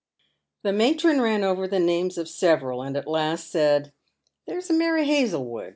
[0.63, 3.93] The matron ran over the names of several, and at last said:"
[4.47, 5.69] There'jB Mary Hazlewood